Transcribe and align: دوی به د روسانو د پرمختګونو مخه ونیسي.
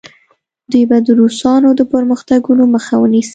دوی 0.71 0.83
به 0.89 0.97
د 1.05 1.09
روسانو 1.19 1.69
د 1.79 1.81
پرمختګونو 1.93 2.63
مخه 2.73 2.93
ونیسي. 2.99 3.29